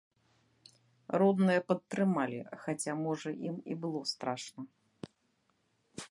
[1.21, 4.61] Родныя падтрымалі, хаця, можа, ім і было страшна.